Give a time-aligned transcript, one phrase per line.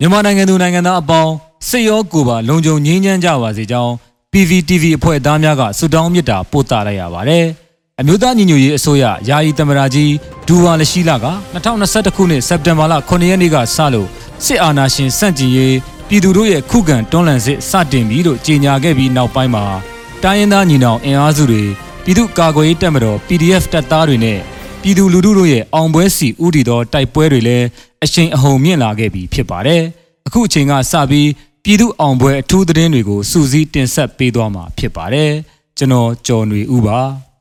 [0.00, 1.32] မြန်မာနိုင်ငံသူနိုင်ငံသားအပေါင်း
[1.68, 3.92] စိတ်ရောကိုယ်ပါလုံခြုံငြိမ်းချမ်းကြပါစေကြောင်း
[4.32, 7.44] PVTV အဖွဲ့သားများကဆုတောင်းမေတ္တာပို့သလိုက်ရပါတယ်။
[8.00, 10.12] အမျိုးသားညီညွတ်ရေးအစိုးရယာယီသမ္မတကြီး
[10.48, 14.08] ဒူဝါလရှိလာက2021ခုနှစ်စက်တင်ဘာလ9ရက်နေ့ကစလို့
[14.44, 15.76] စစ်အာဏာရှင်စန့်ကျင်ရေး
[16.08, 19.64] ပြည်သူတို့ရဲ့ခုခံတွန်းလှန်စစ်စတင်ပြီးလို့ကြေညာခဲ့ပြီးနောက်ပိုင်းမှာ
[20.22, 21.62] တိုင်းရင်းသားညီနောင်အင်အားစုတွေ
[22.04, 24.38] ပြည်သူ့ကာကွယ်ရေးတပ်မတော် PDF တပ်သားတွေနဲ့
[24.82, 27.66] ပြည်သူလူထုတို့ရဲ့အောင်ပွဲစီဥတီသောတိုက်ပွဲတွေလည်း
[28.04, 29.82] အရှိန်အဟုန်မြင့်လာခဲ့ပြီဖြစ်ပါတယ်။
[30.26, 31.28] အခုအချိန်ကစပြီး
[31.64, 35.30] ပြည်သူအောင်ပွဲအထူးသတင်းတွေကိုစူးစီးတင်ဆက်ပေးသွားမှာဖြစ်ပါတယ်။
[35.78, 37.00] ကျွန်တော်ကျော်နေဦးပါ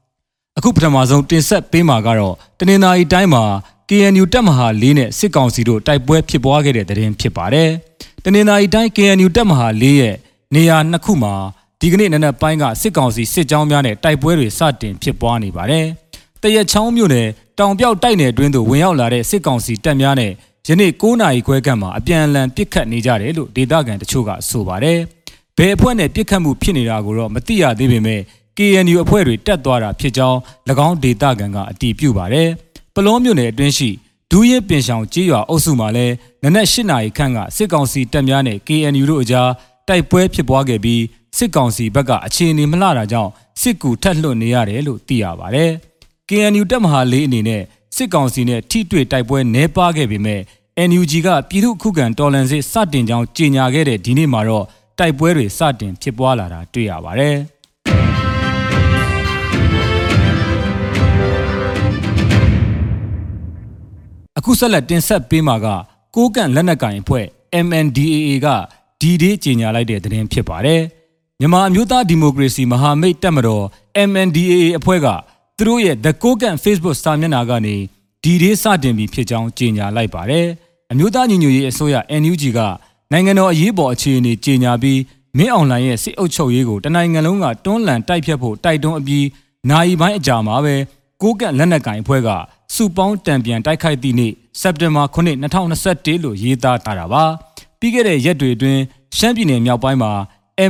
[0.58, 3.44] ။အခုပထမဆုံးတင်ဆက်ပေးမှာကတော့တနင်္သာရီတိုင်းမှာ
[3.90, 7.70] KNU တပ်မဟာ၄နဲ့စစ်ကောင်စီတို့တိုက်ပွဲဖြစ်ပွားခဲ့တဲ့သတင်းဖြစ်ပါတယ်။
[8.24, 10.16] တနင်္သာရီတိုင်း KNU တပ်မဟာ၄ရဲ့
[10.56, 11.34] နေရာနှစ်ခုမှာ
[11.80, 15.86] ဒီကနေ့နံနက်ပိုင်းကစစ်ကောင်စီစစ်ကြောင်းများနဲ့တိုက်ပွဲတွေစတင်ဖြစ်ပွားနေပါတယ်။
[16.42, 17.28] တရက်ချောင်းမြို့နယ်
[17.60, 20.32] တောင်ပြောက်တိုက်နယ်အတွင်းသို့ဝင်ရောက်လာတဲ့စစ်ကောင်စီတပ်များနဲ့
[20.68, 25.00] ယနေ့9နာရီခွဲခန့်မှာအပြန်အလှန်ပစ်ခတ်နေကြတယ်လို့ဒေသခံတချို့ကဆိုပါတယ်။
[25.58, 28.22] ဘယ်အဖွဲ့နဲ့ပစ်ခတ်မှုဖြစ်နေတာကိုတော့မသိရသေးပေမဲ့
[28.58, 30.38] KNU အဖွဲ့တွေတက်သွားတာဖြစ်ကြောင်း၎
[30.88, 32.48] င်းဒေသခံကအတည်ပြုပါတယ်။
[32.96, 33.90] ပလောမြို့နယ်အတွင်းရှိ
[34.32, 39.50] ဒူးရဲပင်ဆောင်ကြေးရွာအုပ်စုမှာလည်းနနက်၈နာရီခန့်ကစစ်ကောင်စီတပ်များနဲ့ KNU တို့အကြား
[39.88, 41.02] တိုက်ပွဲဖြစ်ပွားခဲ့ပြီး
[41.38, 45.72] စစ်ကောင်စီဘက်ကအခြေအနေမလှတာကြောင့်စစ်ကူထက်လွတ်နေရတယ်လို့သိရပါတယ်။
[46.30, 47.64] KNU တပ်မဟာလေးအနေနဲ့
[47.96, 50.42] စစ်ကောင်စီနဲ့ထိတွေ့တိုက်ပွဲနှဲပါခဲ့ပေမဲ့
[50.90, 54.66] NUG ကပြည်သူ့ခုခံတော်လှန်စစ်စတင်ကြောင်းကြေညာခဲ့တဲ့ဒီနေ့မှာတော့
[55.00, 57.38] တိုက်ပွဲတွေစတင်ဖြစ်ပွားလာတာတွေ့ရပါတယ်။
[64.38, 65.68] အခုဆက်လက်တင်ဆက်ပေးမှာက
[66.16, 67.26] ကိုးကန့်လက်နက်ကင်အဖွဲ့
[67.66, 68.48] MNDAA က
[69.02, 70.82] ဒီဒေးကြေညာလိုက်တဲ့သတင်းဖြစ်ပါတယ်။
[71.40, 73.66] မြန်မာအမျိုးသားဒီမိုကရေစီမဟာမိတ်တပ်မတော်
[74.10, 75.08] MNDAA အဖွဲ့က
[75.58, 77.76] သူတို့ရဲ့ The Kogan Facebook စာမျက်နှာကနေ
[78.24, 80.48] ဒီဒေးစတင်ပြီးဖြစ်ကြောင်းကြေညာလိုက်ပါတယ်။
[80.92, 82.60] အမျိုးသားညီညွတ်ရေးအစိုးရ NUG က
[83.12, 85.00] နိုင်ငံတော်အရေးပေါ်အခြေအနေကြေညာပြီး
[85.38, 89.26] မင်းအောင်လှိုင်ရဲ့စစ်အုပ်ချုပ်ရေးကိုတနိုင်ငံလုံးကတွန်းလှန်တိုက်ဖြတ်ဖို့တိုက်တွန်းအပြီး
[89.70, 90.76] နိုင်ပိုင်းအကြာမှာပဲ
[91.22, 92.30] ကိုကန့်လက်နက်ကင်အဖွဲ့က
[92.76, 95.16] စုပေါင်းတံပြန်တိုက်ခိုက်သည့်နေ့စက်တင်ဘာ9
[95.74, 97.24] 2021လို့ရေးသားထားတာပါ
[97.80, 98.82] ပြီးခဲ့တဲ့ရက်တွေအတွင်း
[99.18, 100.12] ရှမ်းပြည်နယ်မြောက်ပိုင်းမှာ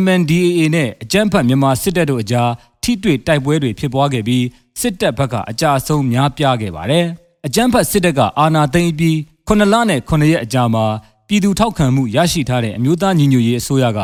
[0.01, 2.49] MNDAA နဲ့အကြမ်းဖက်မြန်မာစစ်တပ်တို့အကြား
[2.83, 4.43] ထိတွေ့တိုက်ပွဲတွေဖြစ်ပွားခဲ့ပြီး
[4.79, 7.07] စစ်တပ်ဘက်ကအကြအဆုံးများပြားခဲ့ပါတယ်
[7.45, 9.15] အကြမ်းဖက်စစ်တပ်ကအာဏာသိမ်းပြီး
[9.47, 10.85] 9လနဲ့9ရက်အကြာမှာ
[11.27, 13.99] ပြည်သူထောက်ခံမှုရရှိထားတဲ့အမျိုးသားညီညွတ်ရေးအစိုးရက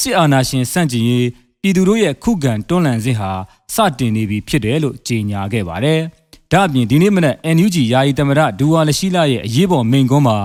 [0.00, 1.28] စစ်အာဏာရှင်စန့်ကျင်ရေး
[1.62, 3.30] ပြည်သူတို့ရဲ့ခုခံတွန်းလှန်ခြင်းဟာ
[3.74, 6.00] စတင်နေပြီဖြစ်တယ်လို့ကြေညာခဲ့ပါတယ်။
[6.52, 10.36] ဒါ့အပြင်ဒီနေ့မနက် NUG ယာယီသမရဒူဝါလရှိလာရဲ့အရေးပေါ်မိန့်ခွန်းမှာ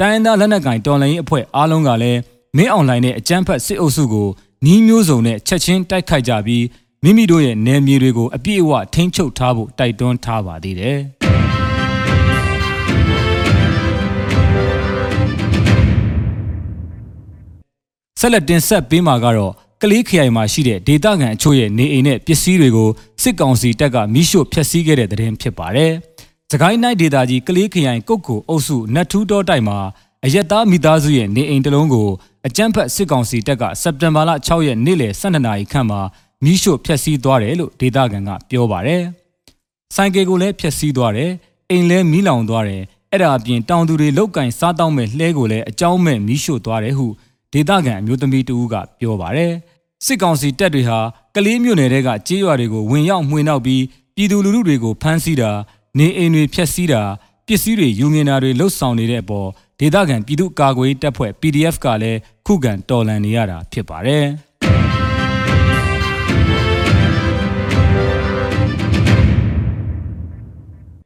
[0.00, 2.20] တိုင်းသားလက်နက်ကင်တော်လှန်ရေးအဖွဲ့အားလုံးကလည်း
[2.56, 4.28] မင်းအွန်လိုင်းနဲ့အကြမ်းဖက်စစ်အုပ်စုကို
[4.64, 6.64] နှီးမျိုးစုံနဲ့ချက်ချင်းတိုက်ခိုက်ကြပြီး
[7.06, 10.98] မိမိတို့ရဲ့နယ်မြေတွေကိုအပြည့်အဝထိန်းချုပ်ထားဖို့တိုက်တွန်းထားပါသေးတယ်။
[18.20, 22.90] ဆက်လက်တင်ဆက်ပေးမှာကတော့ကလေးခရိုင်မှာရှိတဲ့ဒေသခံအချို့ရဲ့နေအိမ်နဲ့ပစ္စည်းတွေကို
[23.22, 25.92] စစ်ကောင်စီတပ်ကမိရှို့ဖျက်ဆီးခဲ့တဲ့တဲ့တင်ဖြစ်ပါတယ်။
[26.50, 29.78] စကိုင်းနိုင်ဒေသကြီးကလေးခရိုင်ကုတ်ကိုအုပ်စုနတ်ထူးတောတိုက်မှာ
[30.24, 32.08] အရက်သားမိသားစုရဲ့နေအိမ်တစ်လုံးကို
[32.46, 36.00] အကြမ်းဖက်စစ်ကောင်စီတပ်ကစက်တင်ဘာလ6ရက်နေ့လယ်12နာရီခန့်မှာ
[36.44, 39.02] မိရှို့ဖျက်ဆီးသွားတယ်လို့ဒေသခံကပြောပါတယ်။
[39.94, 41.30] ဆိုင်ကယ်ကိုလည်းဖျက်ဆီးသွားတယ်။
[41.70, 47.06] အိမ်လည်းမီးလောင်သွားတယ်။အဲ့ဒါအပြင်တောင်သူတွေလောက်ကင်စားတောင်းမဲ့လှဲကိုလည်းအကြောင်းမဲ့မိရှို့သွားတယ်ဟု
[47.52, 49.52] ဒေသခံအမျိုးသမီးတဦးကပြောပါတယ်။
[50.04, 50.98] စစ်ကောင်စီတပ်တွေဟာ
[51.34, 53.82] ကလေးမြို့နယ်တွေကကြေးရွာတွေကိုဝင်ရောက်မှွေနှောက်ပြီး
[54.16, 55.50] ပြည်သူလူထုတွေကိုဖမ်းဆီးတာ
[55.98, 57.02] နေအိမ်တွေဖျက်ဆီးတာ
[57.46, 59.48] ပစ္စည်းတွေယူငင်တာတွေလှုပ်ဆောင်နေတဲ့အပေါ်
[59.80, 64.24] ဒေသခံပြည်သူ့ကာကွယ်တပ်ဖွဲ့ PDF ကလည်းခုခံတော်လှန်နေရတာဖြစ်ပါတယ်။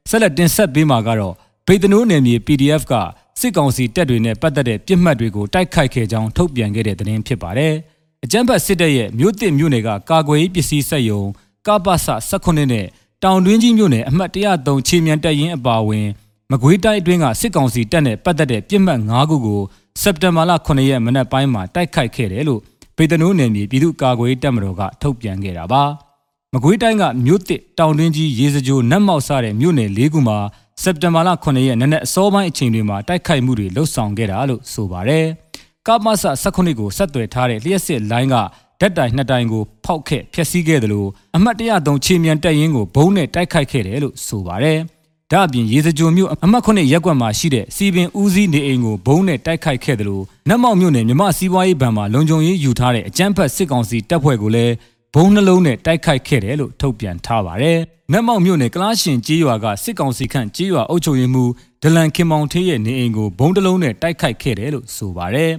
[0.09, 1.33] ဆက်လက်တင်ဆက်ပေးမှာကတော့
[1.65, 2.93] ဗိတ်တနိုးနယ်မြေ PDF က
[3.39, 7.73] စစ်ကောင်စီတပ်တွေနဲ့ပတ်သက်တဲ့ပြစ်မှတ်တွေကိုတိုက်ခိုက်ခဲ့ကြောင်းထုတ်ပြန်ခဲ့တဲ့သတင်းဖြစ်ပါတယ်။
[8.23, 11.21] အကြမ်းဖက်စစ်တပ်ရဲ့မြို့တစ်မြို့နယ်ကကာကွယ်ရေးပစ္စည်းစက်ယုံ
[11.67, 11.95] ကပ္ပစ
[12.29, 12.85] 18နဲ့
[13.23, 16.07] တောင်တွင်းကြီးမြို့နယ်အမှတ်103ခြေမြန်တပ်ရင်းအပါအဝင်
[16.51, 19.61] မကွေးတိုင်းအတွင်းကစစ်ကောင်စီတပ်နဲ့ပတ်သက်တဲ့ပြစ်မှတ်၅ခုကို
[20.01, 22.61] စက်တင်ဘာလ9ရက်မနက်ပိုင်းမှာတိုက်ခိုက်ခဲ့တယ်လို့
[22.97, 25.83] ဗေဒနိုးနယ်မြေပြည်သူ့ကာကွယ်တပ်မတော်ကထုတ်ပြန်ခဲ့တာပါ။
[26.53, 30.37] မကွေးတိုင်းကမြို့တစ်တောင်တွင်းကြီးရေစကြိုနတ်မောက်စတဲ့မြို့နယ်၄ခုမှာ
[30.83, 35.25] စက်တင်ဘာလ9ရက်နေ့နဲ့အစောပိုင်းအချိန်တွေမှာတိုက်ခိုက်မှုတွေလှုပ်ဆောင်ခဲ့တာလို့ဆိုပါတယ်။
[35.87, 38.35] ကမ္ဘာဆ18ကိုဆက်သွယ်ထားတဲ့လျှက်စစ်လိုင်းက
[38.79, 44.79] ဓာတ်တိုင်နှစ်တိုင်ကိုဖောက်ခဲ့ဖျက်ဆီးခဲ့တယ်လို့အမှတ်103ခြေမြန်တက်ရင်ကိုဘုံနဲ့တိုက်ခိုက်ခဲ့တယ်လို့ဆိုပါတယ်။
[45.31, 54.73] ဒါအပြင်ရေစကြိုမြို့အမှတ်9ရက်ကွက်မှာရှိတဲ့စီပင်ဦးစီးနေအိမ်ကိုဘုံနဲ့တိုက်ခိုက်ခဲ့တယ်လို့နတ်မောက်မြို့နယ်မြမစီးပွားရေးဘဏ်မှာလုံခြုံရေးယူထားတဲ့အကြမ်းဖက်စစ်ကောင်စီတပ်ဖွဲ့ကိုလည်း
[55.15, 57.79] ဘုံနှလုံးနဲ့တိုက်ခိုက်ခဲ့တယ်လို့ထုတ်ပြန်ထားပါတယ်။
[58.11, 61.51] နတ်မောက်မြို့နယ်ကလားရှင်ကြေးရွာကစစ်ကောင်စီခန့်ကြေးရွာအုပ်ချုပ်ရေးမှူး
[61.83, 65.51] ဒလန်ခင်မောင်ထေးရဲ့နေအိမ်ကိုဘုံတလုံးနဲ့တိုက်ခိုက်ခဲ့တယ်လို့ဆိုပါတယ်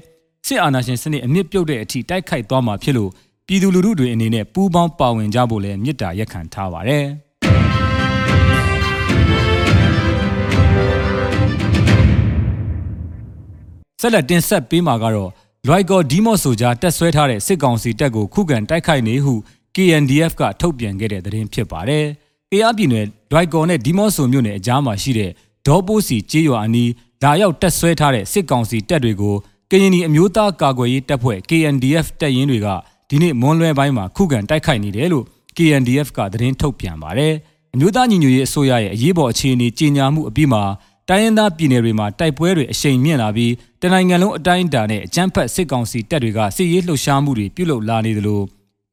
[0.46, 3.10] စစ်အာဏာရှင်စနစ်အမြင့်ပြုတ်တဲ့အထိတိုက်ခိုက်သွားမှာဖြစ်လို့
[3.46, 7.04] ပြည်သူလူထုတွေအနေနဲ့ပူးပေါင်းပါဝင်ကြဖို့လည်းမြစ်တာရက်ခံထားပါတယ်
[14.00, 15.30] ဆက်လက်တင်ဆက်ပေးမှာကတော့
[15.66, 19.34] လွိုက်ကော်ဒီမော့ဆိုကြားတက်ဆွဲထားတဲ့စစ်ကောင်စီတပ်ကိုခုခံတိုက်ခိုက်နေဟု
[19.76, 22.04] KNDF ကထုတ်ပြန်ခဲ့တဲ့သတင်းဖြစ်ပါတယ်။
[22.50, 25.30] တရားပြည်နယ်လွိုက်ကော်နဲ့ဒီမော့ဆိုမြို့နယ်အကြားမှာရှိတဲ့
[25.66, 26.90] ဒေါ်ပိုးစီကျေးရွာအနီး
[27.22, 29.36] လာရောက်တက်ဆွဲထားတဲ့စစ်ကောင်စီတပ်တွေကို
[29.70, 32.68] ကရင်နီအမျိုးသားကာကွယ်ရေးတပ်ဖွဲ့ KNDF တပ်ရင်းတွေက
[33.10, 35.24] ဒီနေ့မွန်လွဲပိုင်းမှာခုခံတိုက်ခိုက်နေတယ်လို့
[35.56, 37.34] KNDF ကသတင်းထုတ်ပြန်ပါတယ်။
[37.74, 40.62] အမျိုးသားညီညွတ်ရေးအစိုးရရဲ့အရေးပေါ်အခြေအနေကြီးညာမှုအပြီးမှာ
[41.12, 43.52] တိုင်းရင်းသားပြည်နယ်တွေမှာတိုက်ပွဲတွေအရှိန်မြင့်လာပြီး
[43.82, 48.40] တနိုင်ငံလုံးအတိုင်းအတာနဲ့အကြမ်းဖက်စစ်ကောင်စီတပ်တွေကစစ်ရေးလှုပ်ရှားမှုတွေပြုလုပ်လာနေသလို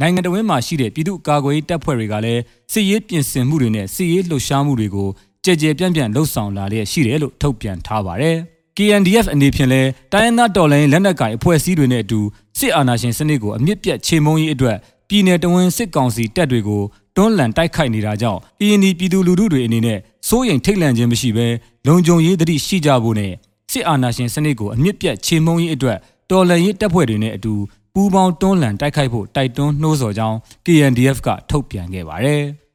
[0.02, 2.42] နိုင်ငံတော်ဝန်မှာရှိတဲ့ပြည်သူ့ကာကွယ်ရေးတပ်ဖွဲ့တွေကလည်း
[2.74, 5.10] စစ်ရေးပြင်ဆင်မှုတွေနဲ့စစ်ရေးလှုပ်ရှားမှုတွေကို
[5.44, 8.38] ကြည်ကြဲပြန့်ပြန့်လှုပ်ဆောင်လာလျက်ရှိတယ်လို့ထုတ်ပြန်ထားပါတယ်။
[8.78, 9.81] KNDF အနေဖြင့်လဲ
[10.14, 12.19] တိုင်းရင်းသားတော်လှန်ရေးလက်နက်ကိုင်အဖွဲ့အစည်းတွေနဲ့အတူ
[12.60, 14.78] စစ်အာဏာရှင်စနစ်ကိုအမြင့်ပြတ်ချေမှုန်းရေးအတွက်
[15.10, 16.84] ပြည်내တဝင်းစစ်ကောင်စီတပ်တွေကို
[17.18, 21.48] တွန်းလှန်တိုက်ခိုက်နေတာကြောင့် PND ပြည်သူလူထုတွေအနေနဲ့စိုးရိမ်ထိတ်လန့်ခြင်းမရှိဘဲ
[21.88, 23.34] လုံခြုံရေးသတိရှိကြဖို့နဲ့
[23.72, 25.98] စစ်အာဏာရှင်စနစ်ကိုအမြင့်ပြတ်ချေမှုန်းရေးအတွက်
[26.31, 27.54] တော်လှန်ရေးတပ်ဖွဲ့တွေနဲ့အတူ
[27.94, 32.44] ပူးပေါင်းတွန်းလှန်တိုက်ခိုက်ဖို့တိုက်တွန်းနှိုးဆော်ကြောင်း KNDF ကထုတ်ပြန်ခဲ့ပါတယ်။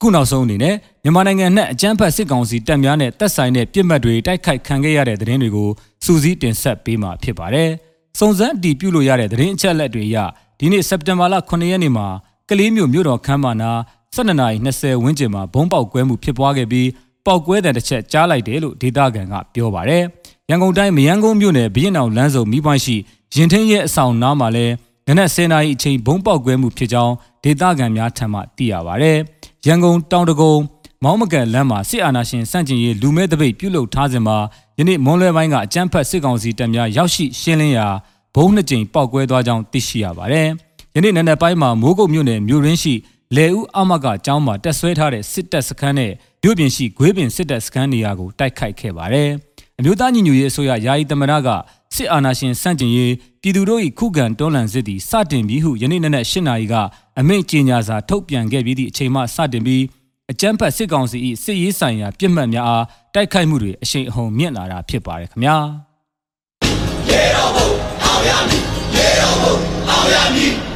[0.00, 5.70] ခုနောက်ဆုံးအနေနဲ့မြန်မာနိုင်ငံနဲ့အကြမ်းဖက်စစ်ကောင်စီတပ်များနဲ့တပ်ဆိုင်တဲ့ပြစ်မှတ်တွေတိုက်ခိုက်ခံခဲ့ရတဲ့သတင်းတွေကို
[6.04, 7.70] စူးစီးတင်ဆက်ပေးမှာဖြစ်ပါတယ်။
[8.18, 10.16] စုံစမ်းအတည်ပြုလို့ရတဲ့သတင်းအချက်အလက်တွေအရ
[10.58, 12.06] ဒီနေ့စက်တင်ဘာလ9ရက်နေ့မှာ
[12.48, 13.70] ကလေးမျိုးမြို့တော်ခမ်းမနာ
[14.16, 16.88] 12:20ဝန်းကျင်မှာဘုံပေါက်ကွဲမှုဖြစ်ပွားခဲ့ပြီး
[17.26, 20.02] ပေါက်ကွဲတဲ့တစ်ချက်ကြားလိုက်တယ်လို့ဒေသခံကပြောပါတယ်။
[20.50, 22.96] ရန်ကုန်တိုင်းမယန်းကုန်းမြို့နယ်ဘရင်အောင်လမ်းစုံမိပွိုင်းရှိ
[23.34, 24.66] ရင်ထင်းရဲ့အဆောင်နားမှာလဲ
[25.06, 27.14] နနက်10:00နာရီအချိန်ဘုံပေါက်ကွဲမှုဖြစ်ကြောင်း
[27.44, 29.18] ဒေသခံများထံမှသိရပါတယ်။
[29.66, 30.54] ရန်ကုန်တောင်တကုံ
[31.04, 34.36] မောင်းမကန်လမ်းမှာစစ်အာဏာရှင်စန့်ကျင်ရေးလူမဲတပိတ်ပြုလုပ်ထားစဉ်မှာ
[34.78, 37.86] ယနေ့မွန်လွယ်ပိုင်းကအကြမ်းဖက်စစ်ကောင်စီတပ်များရောက်ရှိရှင်းလင်းရာ
[38.34, 40.48] ဘုံနှစ်ကြိမ်ပေါက်ကွဲသွားကြောင်းသိရှိရပါတယ်။
[40.94, 42.94] ယနေ့နံနက်ပိုင်းမှာမိုးကုတ်မြို့နယ်မြို့ရင်းရှိ
[43.36, 46.12] လေဦးအမကကျောင်းမှာတက်ဆွဲထားတဲ့စစ်တပ်စခန်းနဲ့
[46.42, 49.30] မြို့ပြင်ရှိဂွေးပင်စစ်တပ်စခန်းနေရာကိုတိုက်ခိုက်ခဲ့ပါတယ်။
[49.78, 51.48] အမျိုးသားညီညွတ်ရေးအစိုးရယာယီသမ္မတက
[51.94, 53.12] စစ်အာဏာရှင်စန့်ကျင်ရေး
[53.42, 56.74] ပြည်သူတို့၏ခုခံတွန်းလှန်စစ်သည်စတင်ပြီးဟုယနေ့နက်၈နာရီက
[57.18, 59.82] အမိန့်ကြေညာစာထုတ်ပြန်ခဲ့ပြီးသည့်အချိန်မှစတင်ပြီး
[60.30, 62.84] အကြမ်းဖက်စစ်ကောင်စီ၏စစ်ရေးဆိုင်ရာပြစ်မှတ်များအား
[63.14, 65.56] တိုက်ခိုက်မှုတွေအရှိန်အဟုန်မြင့်လာတာဖြစ်ပါတယ်ခင်ဗျာ
[67.08, 67.68] ရေတော်ဘုံ
[68.04, 68.62] အောင်ရမည်
[68.96, 69.54] ရေတော်ဘုံ
[69.90, 70.71] အောင်ရမည်